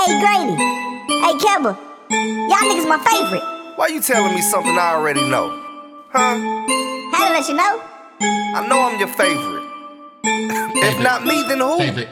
[0.00, 0.54] Hey Grady.
[0.56, 1.76] Hey Kebba.
[2.48, 3.42] Y'all niggas my favorite.
[3.76, 5.50] Why you telling me something I already know?
[6.10, 6.38] Huh?
[7.12, 7.82] How to let you know?
[8.22, 9.62] I know I'm your favorite.
[10.24, 11.76] if not me, then who?
[11.76, 12.08] Favorite,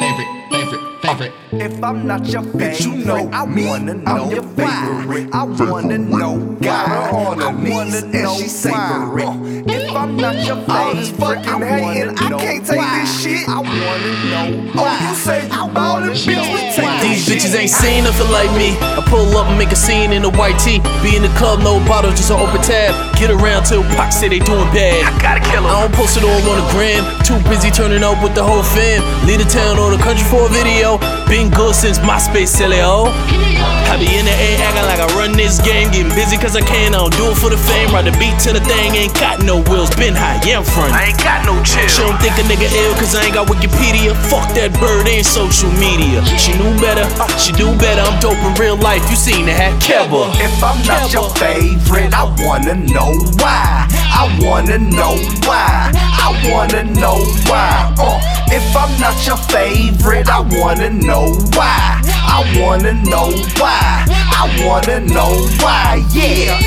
[0.00, 1.32] favorite, favorite, favorite.
[1.52, 5.28] If I'm not your favorite, you know I wanna know I'm your favorite.
[5.32, 7.36] I wanna know why.
[7.38, 9.70] I wanna know she favorite.
[9.70, 12.18] If I'm not your favorite, I'm hating.
[12.18, 13.48] I can't take this shit.
[13.48, 14.72] I wanna know.
[14.74, 16.26] Oh, you say you ballin', bitch?
[16.26, 17.11] We take These
[17.42, 18.78] bitches ain't seen nothing like me.
[18.78, 20.78] I pull up and make a scene in a white tee.
[21.02, 22.94] Be in the club, no bottles, just an open tab.
[23.18, 25.02] Get around till Pac say they doing bad.
[25.02, 27.02] I gotta kill I don't post it all on the gram.
[27.26, 29.02] Too busy turning up with the whole fam.
[29.26, 30.98] Leave the town or the country for a video.
[31.32, 33.08] Been good since MySpace, silly ho.
[33.08, 35.88] I be in the A acting like I run this game.
[35.88, 36.92] Getting busy cause I can.
[36.92, 37.88] I don't do it for the fame.
[37.88, 38.92] Ride the beat to the thing.
[39.00, 39.88] Ain't got no wheels.
[39.96, 40.92] Been high, yeah, I'm front.
[40.92, 41.88] I ain't got no chill.
[41.88, 44.12] She don't think a nigga ill cause I ain't got Wikipedia.
[44.28, 46.20] Fuck that bird and social media.
[46.36, 47.08] She knew better.
[47.40, 48.04] She do better.
[48.04, 49.00] I'm dope in real life.
[49.08, 49.72] You seen the hat.
[49.80, 50.36] Kebba.
[50.36, 53.08] If I'm not your favorite, I wanna know
[53.40, 53.88] why.
[53.88, 55.16] I wanna know
[55.48, 55.96] why.
[55.96, 57.96] I wanna know why.
[57.96, 62.02] Uh, if I'm not your favorite, I wanna know why.
[62.04, 64.04] I wanna know why.
[64.08, 66.04] I wanna know why.
[66.12, 66.60] Yeah.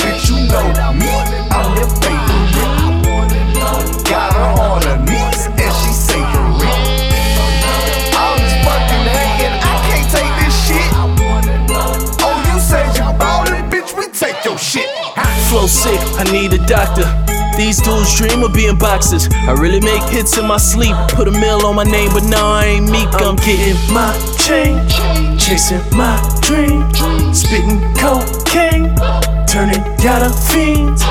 [0.00, 0.64] Bitch, you know
[0.96, 1.12] me.
[1.52, 2.48] I'm your favorite.
[4.08, 6.56] Got her on her knees and she sacred.
[8.16, 10.88] All this fucking hating, I can't take this shit.
[12.24, 14.88] Oh, you said you ballin', bitch, we take your shit.
[15.48, 17.37] Flow sick, I need a doctor.
[17.58, 19.28] These dudes dream of being boxers.
[19.32, 20.94] I really make hits in my sleep.
[21.08, 23.08] Put a mill on my name, but now I ain't meek.
[23.14, 24.94] I'm getting my change,
[25.42, 26.88] chasing my dream,
[27.34, 28.94] spitting cocaine,
[29.48, 31.02] turning y'all fiends.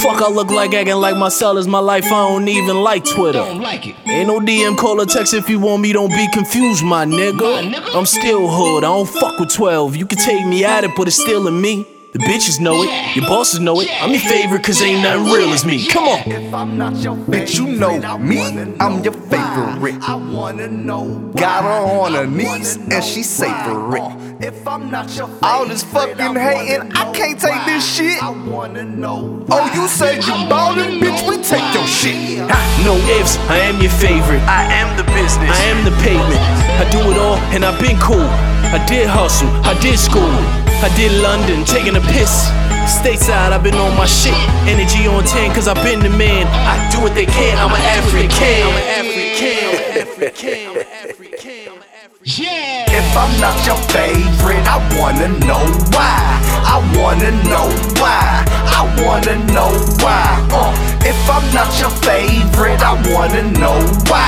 [0.00, 2.04] Fuck, I look like acting like myself is my life.
[2.04, 3.40] I don't even like Twitter.
[3.40, 3.96] Don't like it.
[4.06, 5.92] Ain't no DM, call or text if you want me.
[5.92, 7.74] Don't be confused, my nigga.
[7.96, 8.84] I'm still hood.
[8.84, 9.96] I don't fuck with 12.
[9.96, 11.95] You can take me at it, but it's still in me.
[12.12, 13.90] The bitches know it, your bosses know it.
[14.00, 15.86] I'm your favorite, cause ain't nothing real as me.
[15.86, 16.20] Come on.
[16.26, 18.40] If I'm not your favorite, bitch, you know me.
[18.80, 19.96] I'm your favorite.
[20.08, 21.32] I wanna know.
[21.36, 24.00] Got her on her knees and she favorite.
[24.00, 28.22] Uh, if I'm not your favorite, all this fucking hating, I can't take this shit.
[28.22, 29.44] I wanna know.
[29.50, 31.28] Oh, you said you ballin', bitch?
[31.28, 32.38] We take your shit.
[32.48, 32.82] Ha.
[32.84, 34.40] No ifs, I am your favorite.
[34.48, 35.50] I am the business.
[35.50, 36.40] I am the pavement.
[36.80, 38.55] I do it all and I've been cool.
[38.72, 40.36] I did hustle, I did school.
[40.82, 42.50] I did London, taking a piss.
[42.86, 44.34] Stateside, I've been on my shit.
[44.68, 46.46] Energy on 10, cause I've been the man.
[46.46, 48.62] I do what they can, I'm an African.
[48.62, 49.66] I'm an African.
[49.66, 50.68] I'm an African.
[50.68, 51.58] I'm an African.
[51.66, 52.06] I'm African.
[52.26, 52.84] Yeah.
[52.90, 55.62] If I'm not your favorite, I wanna know
[55.94, 56.18] why.
[56.66, 57.70] I wanna know
[58.02, 58.42] why.
[58.66, 59.70] I wanna know
[60.02, 60.26] why.
[60.50, 60.74] Uh,
[61.06, 63.78] if I'm not your favorite, I wanna know
[64.10, 64.26] why.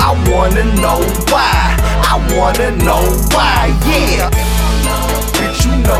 [0.00, 1.63] I wanna know why.
[2.14, 3.02] I wanna know
[3.34, 3.74] why.
[3.90, 4.30] Yeah.
[5.64, 5.93] You know